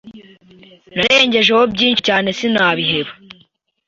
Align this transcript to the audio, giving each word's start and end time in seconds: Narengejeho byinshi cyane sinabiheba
Narengejeho 0.95 1.63
byinshi 1.73 2.01
cyane 2.07 2.27
sinabiheba 2.37 3.11